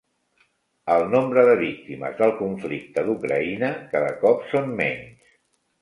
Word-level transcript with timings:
El 0.93 1.05
nombre 1.15 1.43
de 1.49 1.53
víctimes 1.59 2.17
del 2.23 2.35
conflicte 2.41 3.07
d'Ucraïna 3.11 3.73
cada 3.95 4.13
cop 4.27 4.53
són 4.57 4.77
menys 4.85 5.35